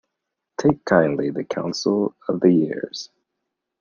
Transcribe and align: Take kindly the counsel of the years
Take 0.59 0.83
kindly 0.85 1.29
the 1.29 1.43
counsel 1.43 2.15
of 2.27 2.39
the 2.39 2.51
years 2.51 3.11